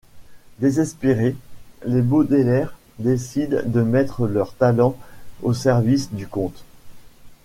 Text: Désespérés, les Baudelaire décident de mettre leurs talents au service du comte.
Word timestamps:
Désespérés, 0.57 1.35
les 1.85 2.01
Baudelaire 2.01 2.73
décident 2.97 3.61
de 3.63 3.81
mettre 3.83 4.25
leurs 4.25 4.55
talents 4.55 4.97
au 5.43 5.53
service 5.53 6.11
du 6.11 6.25
comte. 6.27 6.63